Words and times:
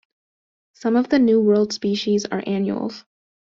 Some 0.73 0.95
of 0.95 1.09
the 1.09 1.19
New 1.19 1.39
World 1.39 1.73
species 1.73 2.25
are 2.25 2.41
annuals. 2.47 3.05